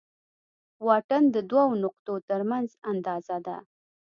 واټن 0.87 1.23
د 1.35 1.37
دوو 1.49 1.65
نقطو 1.83 2.13
تر 2.29 2.41
منځ 2.49 2.69
اندازه 2.91 3.37
ده. 3.47 3.57